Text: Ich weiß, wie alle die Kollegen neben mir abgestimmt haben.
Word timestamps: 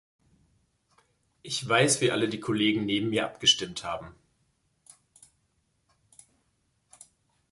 Ich 1.43 1.69
weiß, 1.69 2.01
wie 2.01 2.09
alle 2.09 2.27
die 2.27 2.39
Kollegen 2.39 2.87
neben 2.87 3.11
mir 3.11 3.23
abgestimmt 3.23 3.83
haben. 3.83 4.15